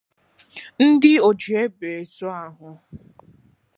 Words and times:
Ndị 0.85 1.11
oji 1.27 1.51
egbe 1.63 1.87
ezu 2.01 2.27
ahụ 2.41 2.69